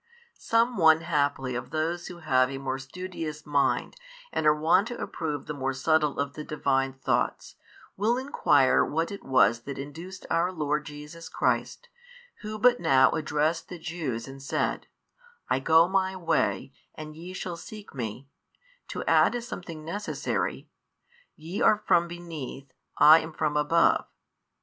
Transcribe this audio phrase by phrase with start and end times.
[0.39, 3.97] Some one haply of those who have a more studious mind
[4.33, 7.53] and are wont to approve the more subtle of the Divine Thoughts,
[7.97, 11.87] will enquire what it was that induced our Lord Jesus Christ,
[12.41, 14.87] Who but now addressed the Jews and said,
[15.49, 18.27] I go My way, and ye shall seek Me,
[18.87, 20.67] to add as something necessary,
[21.35, 24.05] YE are from beneath, I am from above.